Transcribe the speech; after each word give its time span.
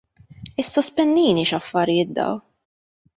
Issospendini, 0.61 1.43
x'affarijiet 1.49 2.09
dawn! 2.17 2.37